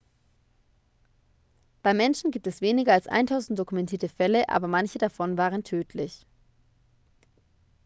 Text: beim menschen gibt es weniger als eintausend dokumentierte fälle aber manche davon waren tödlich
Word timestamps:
beim 1.83 1.95
menschen 1.97 2.31
gibt 2.31 2.47
es 2.47 2.59
weniger 2.61 2.93
als 2.93 3.05
eintausend 3.05 3.59
dokumentierte 3.59 4.09
fälle 4.09 4.49
aber 4.49 4.67
manche 4.67 4.97
davon 4.97 5.37
waren 5.37 5.63
tödlich 5.63 6.25